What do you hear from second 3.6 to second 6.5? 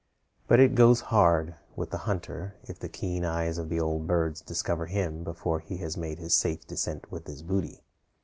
the old birds discover him before he has made his